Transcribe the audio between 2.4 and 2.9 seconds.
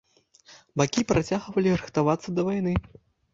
да вайны.